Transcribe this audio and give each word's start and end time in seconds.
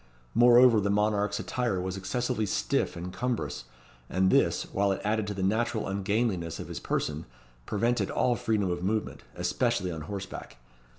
Moreover 0.33 0.79
the 0.81 0.89
monarch's 0.89 1.37
attire 1.39 1.79
was 1.79 1.95
excessively 1.95 2.47
stiff 2.47 2.95
and 2.95 3.13
cumbrous, 3.13 3.65
and 4.09 4.31
this, 4.31 4.63
while 4.73 4.91
it 4.91 4.99
added 5.03 5.27
to 5.27 5.35
the 5.35 5.43
natural 5.43 5.87
ungainliness 5.87 6.59
of 6.59 6.69
his 6.69 6.79
person, 6.79 7.27
prevented 7.67 8.09
all 8.09 8.35
freedom 8.35 8.71
of 8.71 8.81
movement, 8.81 9.21
especially 9.35 9.91
on 9.91 10.01
horseback. 10.01 10.57